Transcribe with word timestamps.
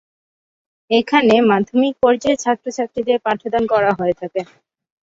এখানে 0.91 1.35
মাধ্যমিক 1.51 1.93
পর্যায়ের 2.03 2.41
ছাত্রছাত্রীদের 2.43 3.17
পাঠদান 3.25 3.63
করা 3.73 3.91
হয়ে 3.99 4.15
থাকে। 4.21 4.41